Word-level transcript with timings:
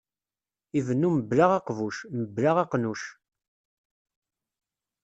Ibennu 0.79 1.09
mebla 1.15 1.45
aqbuc, 1.57 1.97
mebla 2.19 2.51
aqnuc. 2.63 3.01